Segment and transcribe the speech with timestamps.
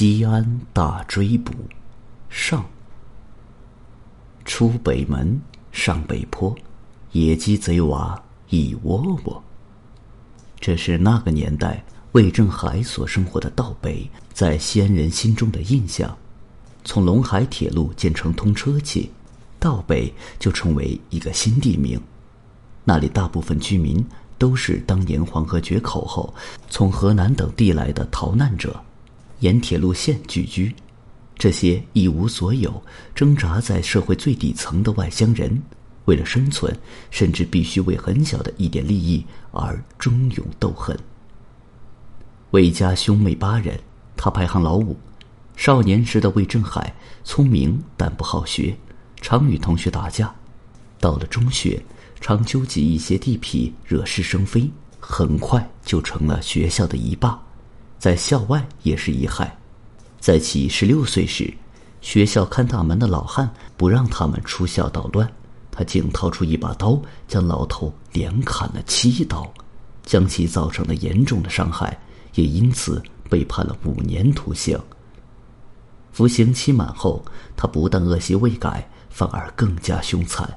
[0.00, 1.52] 西安大追捕，
[2.30, 2.64] 上。
[4.44, 6.54] 出北门，上北坡，
[7.10, 9.42] 野鸡贼娃一窝窝。
[10.60, 16.16] 这是那个年代魏正海所生活的道北在西安人心中的印象。
[16.84, 19.10] 从陇海铁路建成通车起，
[19.58, 22.00] 道北就成为一个新地名。
[22.84, 24.06] 那里大部分居民
[24.38, 26.32] 都是当年黄河决口后
[26.70, 28.80] 从河南等地来的逃难者，
[29.40, 30.74] 沿铁路线聚居。
[31.36, 32.82] 这些一无所有、
[33.14, 35.62] 挣扎在社会最底层的外乡人，
[36.06, 36.76] 为了生存，
[37.10, 40.98] 甚至必须为很小的一点利益而争勇斗狠。
[42.50, 43.78] 魏家兄妹八人，
[44.16, 44.96] 他排行老五。
[45.54, 48.76] 少年时的魏振海聪明但不好学，
[49.20, 50.34] 常与同学打架。
[51.00, 51.84] 到了中学，
[52.20, 57.40] 常纠集一些地痞，惹是生非，很快就成了学校的一霸，
[57.98, 59.56] 在校外也是一害。
[60.20, 61.52] 在其十六岁时，
[62.00, 65.28] 学校看大门的老汉不让他们出校捣乱，
[65.70, 69.52] 他竟掏出一把刀，将老头连砍了七刀，
[70.04, 71.98] 将其造成了严重的伤害，
[72.34, 74.78] 也因此被判了五年徒刑。
[76.12, 77.24] 服刑期满后，
[77.56, 80.48] 他不但恶习未改，反而更加凶残。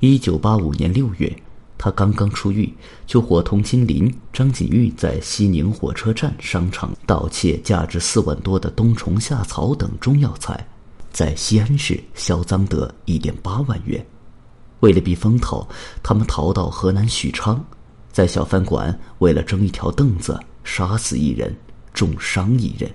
[0.00, 1.42] 一九八五年六月。
[1.84, 2.72] 他刚刚出狱，
[3.08, 10.64] 就伙同金林、张景玉在西宁火车站商场盗窃价值四万多的冬虫夏草等中药材，
[11.10, 14.06] 在西安市销赃得一点八万元。
[14.78, 15.68] 为了避风头，
[16.04, 17.60] 他们逃到河南许昌，
[18.12, 21.52] 在小饭馆为了争一条凳子，杀死一人，
[21.92, 22.88] 重伤一人。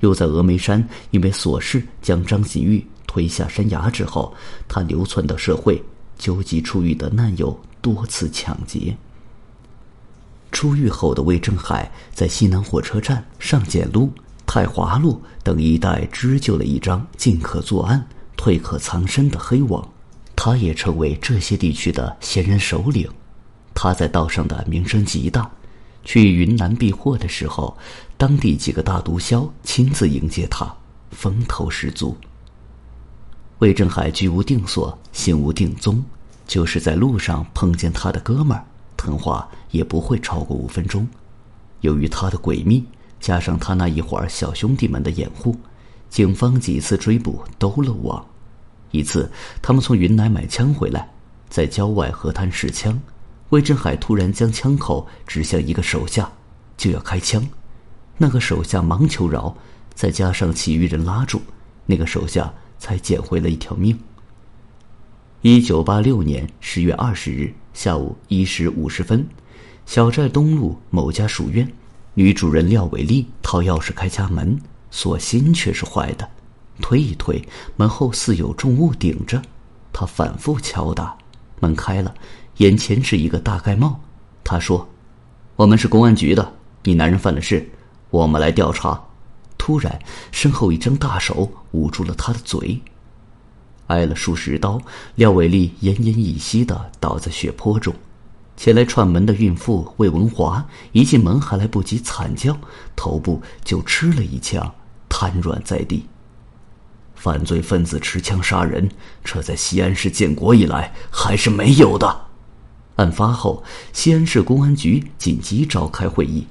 [0.00, 4.34] 又在峨眉山因为琐事将张景玉推下山崖之后，
[4.66, 5.80] 他流窜到社会，
[6.20, 7.58] 纠集出狱的难友。
[7.82, 8.94] 多次抢劫。
[10.52, 14.12] 出狱后的魏正海在西南火车站、上简路、
[14.46, 19.88] 太华路等一带织就了一张进可作案、退可藏身的黑网，
[20.36, 23.08] 他也成为这些地区的闲人首领。
[23.72, 25.50] 他在道上的名声极大。
[26.04, 27.74] 去云南避祸的时候，
[28.18, 30.70] 当地几个大毒枭亲自迎接他，
[31.12, 32.14] 风头十足。
[33.60, 36.02] 魏振海居无定所，心无定踪。
[36.46, 38.64] 就是在路上碰见他的哥们儿，
[38.96, 41.06] 谈话也不会超过五分钟。
[41.82, 42.82] 由于他的诡秘，
[43.20, 45.54] 加上他那一伙儿小兄弟们的掩护，
[46.08, 48.24] 警方几次追捕都漏网。
[48.92, 51.06] 一次，他们从云南买枪回来，
[51.50, 52.98] 在郊外河滩试枪，
[53.50, 56.32] 魏振海突然将枪口指向一个手下，
[56.78, 57.46] 就要开枪。
[58.16, 59.54] 那个手下忙求饶，
[59.94, 61.42] 再加上其余人拉住，
[61.84, 63.96] 那个手下才捡回了一条命。
[65.42, 69.24] 一九八六年十月二十日下午一时五十分，
[69.86, 71.70] 小寨东路某家书院，
[72.14, 76.28] 女主人廖伟丽掏钥匙开家门，锁心却是坏的，
[76.80, 77.40] 推一推
[77.76, 79.40] 门后似有重物顶着，
[79.92, 81.16] 她反复敲打，
[81.60, 82.14] 门开了，
[82.56, 84.00] 眼前是一个大盖帽。
[84.42, 84.88] 她说
[85.56, 86.52] ：“我们是公安局的，
[86.82, 87.70] 你男人犯了事，
[88.10, 89.02] 我们来调查。”
[89.60, 90.00] 突然，
[90.32, 92.80] 身后一张大手捂住了他的嘴。
[93.88, 94.80] 挨了数十刀，
[95.16, 97.94] 廖伟丽奄奄一息的倒在血泊中。
[98.56, 102.56] 前来串门的孕妇魏文华一进门还来不及惨叫，
[102.96, 104.74] 头部就吃了一枪，
[105.10, 106.06] 瘫软在地。
[107.14, 108.88] 犯罪分子持枪杀人，
[109.22, 112.28] 这在西安市建国以来还是没有的。
[112.96, 116.46] 案发后，西安市公安局紧急召开会议，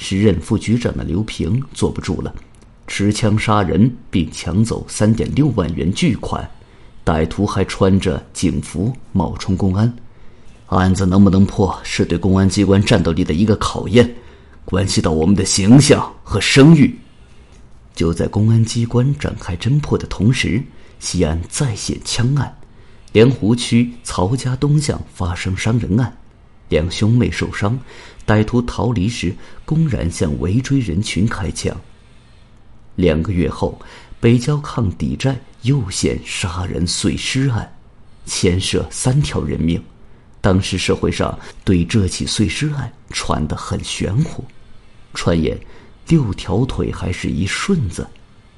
[0.00, 2.32] 时任副局长的刘平坐不住了，
[2.86, 6.48] 持枪杀人并抢走三点六万元巨款。
[7.04, 9.92] 歹徒还穿着警服冒充公安，
[10.66, 14.14] 案子能不能破，是对公安机关战斗力的一个考验，
[14.64, 16.96] 关系到我们的形象和声誉。
[17.94, 20.62] 就在公安机关展开侦破的同时，
[21.00, 22.56] 西安再现枪案，
[23.12, 26.16] 莲湖区曹家东巷发生伤人案，
[26.68, 27.78] 两兄妹受伤，
[28.26, 29.34] 歹徒逃离时
[29.64, 31.76] 公然向围追人群开枪。
[32.96, 33.80] 两个月后。
[34.20, 37.72] 北郊抗抵债又现杀人碎尸案，
[38.26, 39.80] 牵涉三条人命。
[40.40, 44.44] 当时社会上对这起碎尸案传得很玄乎，
[45.14, 45.56] 传言
[46.08, 48.04] 六条腿还是一顺子，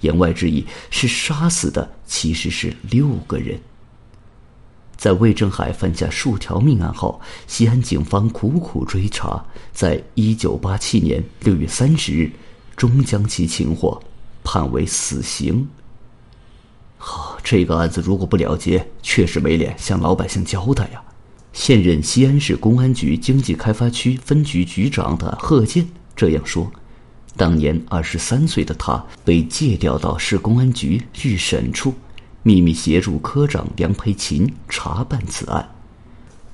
[0.00, 3.56] 言外之意是杀死的其实是六个人。
[5.04, 12.32] 在魏正海犯下数条命案后，西安警方苦苦追查，在一九八七年六月三十日，
[12.74, 14.02] 终将其擒获。
[14.42, 15.68] 判为死刑。
[16.96, 21.02] 好，这个案子如果不了结，确实没脸向老百姓交代呀。
[21.52, 25.86] 现任西安市公安局经济开发区分局局长的贺建
[26.16, 26.72] 这样说
[27.36, 31.92] ：“当年二十三岁的他被借调到市公安局预审处，
[32.44, 35.66] 秘密协助科长梁培勤查办此案。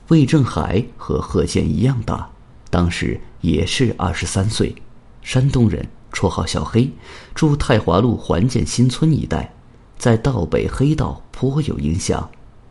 [0.06, 2.31] 魏正海和贺建一样大，
[2.70, 4.72] 当时也是二十三岁，
[5.20, 6.88] 山东人，绰号小黑，
[7.34, 9.52] 住太华路环建新村一带，
[9.98, 12.28] 在道北黑道颇有影响。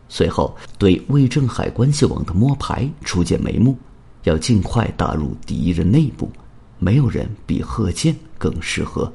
[0.08, 3.76] 随后对魏正海关系网的摸排初见眉目，
[4.24, 6.30] 要尽快打入敌人内部。
[6.78, 9.12] 没有人比贺建更适合。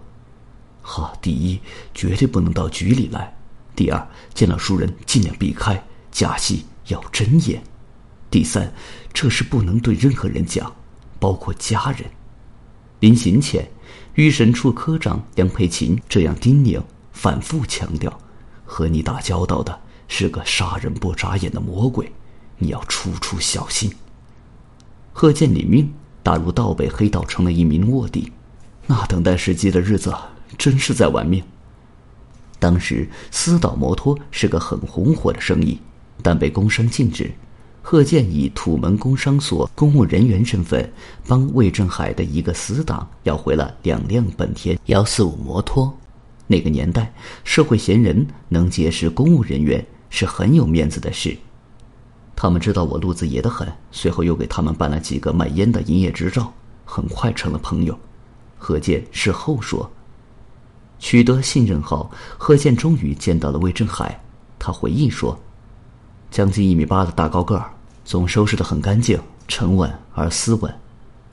[0.84, 1.60] 哈，第一，
[1.96, 3.34] 绝对不能到局里来；
[3.76, 7.60] 第二，见到熟人尽量避开，假戏要真演；
[8.32, 8.74] 第三，
[9.14, 10.74] 这事不能对任何人讲，
[11.20, 12.10] 包括家人。
[13.02, 13.70] 临行前，
[14.14, 16.82] 预审处科长梁佩琴这样叮咛，
[17.12, 18.20] 反复强调：
[18.66, 22.12] 和你打交道的是个杀人不眨眼的魔鬼，
[22.58, 23.92] 你要处处小心。
[25.14, 25.94] 贺建领命。
[26.24, 28.32] 打入道北黑道，成了一名卧底，
[28.88, 30.12] 那等待时机的日子
[30.58, 31.44] 真是在玩命。
[32.66, 35.80] 当时私倒摩托是个很红火的生意，
[36.24, 37.32] 但被工商禁止。
[37.84, 40.92] 贺建以土门工商所公务人员身份，
[41.28, 45.96] 帮魏振海的一个死党要回了两辆本田幺四五摩托。
[46.48, 47.14] 那个年代，
[47.44, 51.38] 社会闲人能结识公务人员是很有面子的事。
[52.36, 56.52] 他们知道我路子野得很，随后又给他们办了几个卖烟的营业执照，
[56.84, 57.96] 很快成了朋友。
[58.58, 59.88] 贺建事后说
[61.06, 64.20] ：“取得信任后，贺建终于见到了魏振海。
[64.58, 65.40] 他回忆说，
[66.32, 67.72] 将近一米八的大高个儿，
[68.04, 69.16] 总收拾得很干净、
[69.48, 70.76] 沉稳而斯文。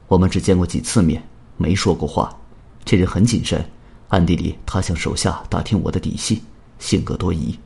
[0.08, 1.26] 我们只见过几次面，
[1.56, 2.38] 没说过话。
[2.84, 3.66] 这人很谨慎，
[4.08, 6.42] 暗地里他向手下打听我的底细，
[6.78, 7.58] 性格多疑。”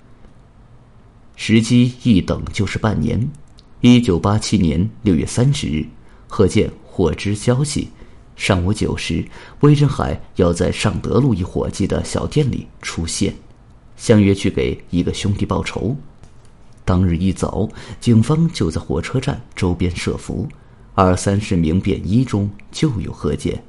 [1.35, 3.29] 时机一等就是半年。
[3.81, 5.85] 一九八七年六月三十日，
[6.29, 7.91] 贺建获知消息，
[8.37, 9.25] 上午九时，
[9.61, 13.35] 魏振海要在尚德路一伙计的小店里出现，
[13.97, 15.97] 相约去给一个兄弟报仇。
[16.85, 17.69] 当日一早，
[17.99, 20.47] 警方就在火车站周边设伏，
[20.95, 23.61] 二三十名便衣中就有贺建。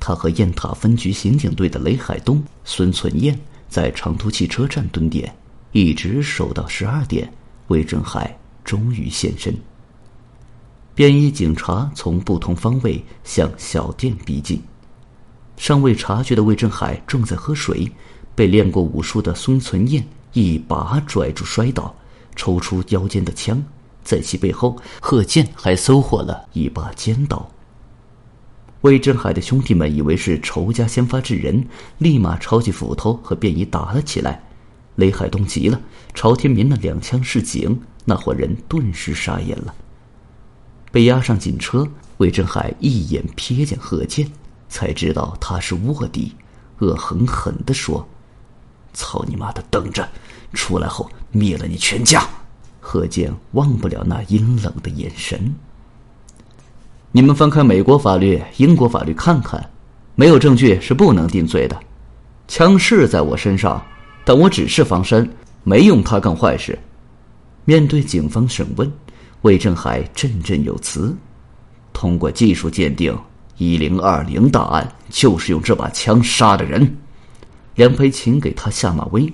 [0.00, 5.32] 他和雁塔分局刑警队的雷海东、孙存燕在长途汽车站蹲点。
[5.72, 7.30] 一直守到十二点，
[7.68, 9.54] 魏振海终于现身。
[10.96, 14.62] 便衣警察从不同方位向小店逼近，
[15.58, 17.92] 尚未察觉的魏振海正在喝水，
[18.34, 20.02] 被练过武术的孙存燕
[20.32, 21.94] 一把拽住摔倒，
[22.34, 23.62] 抽出腰间的枪，
[24.02, 27.46] 在其背后，贺建还收获了一把尖刀。
[28.80, 31.62] 魏振海的兄弟们以为是仇家先发制人，
[31.98, 34.42] 立马抄起斧头和便衣打了起来。
[34.94, 35.78] 雷海东急了，
[36.14, 39.74] 朝天鸣了两枪示警，那伙人顿时傻眼了。
[40.96, 44.26] 被押上警车，魏振海一眼瞥见贺建，
[44.66, 46.34] 才知道他是卧底，
[46.78, 48.08] 恶狠狠地说
[48.94, 50.08] ：“操你妈的，等着，
[50.54, 52.26] 出来后灭了你全家！”
[52.80, 55.54] 贺建忘不了那阴冷的眼神。
[57.12, 59.62] 你们翻开美国法律、英国法律看看，
[60.14, 61.78] 没有证据是不能定罪的。
[62.48, 63.84] 枪是在我身上。
[64.24, 65.30] 但我只是防身，
[65.62, 66.78] 没用它干坏事。
[67.66, 68.90] 面对警方审问，
[69.42, 71.16] 魏振海振振有词
[71.92, 73.16] ：“通过技术鉴定，
[73.58, 76.96] 一零二零大案就是用这把枪杀的人。”
[77.76, 79.32] 梁培勤给他下马威：“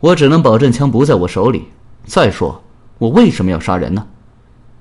[0.00, 1.64] 我只能保证枪不在我手里。
[2.04, 2.62] 再说，
[2.98, 4.06] 我为什么要杀人呢？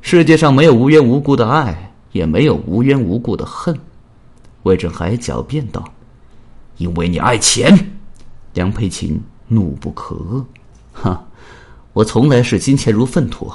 [0.01, 3.77] 世界上没有无缘无故的爱，也没有无缘无故的恨。”
[4.63, 5.83] 魏振海狡辩道
[6.77, 7.91] ：“因为你爱钱。”
[8.55, 10.43] 梁佩琴怒不可遏，
[10.93, 11.25] 哈！
[11.93, 13.51] 我从来视金钱如粪土，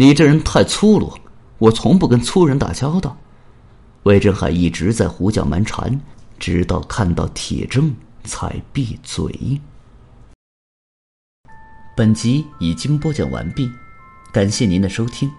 [0.00, 1.12] 你这人太粗鲁，
[1.58, 3.14] 我从不跟粗人打交道。
[4.04, 6.00] 魏振海一直在胡搅蛮缠，
[6.38, 9.60] 直到看到铁证才闭嘴。
[11.94, 13.70] 本集已经播讲完毕，
[14.32, 15.30] 感谢您的收听，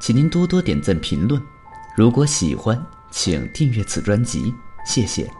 [0.00, 1.38] 请您多多点赞评论。
[1.94, 4.54] 如果喜欢，请订阅此专辑，
[4.86, 5.30] 谢谢。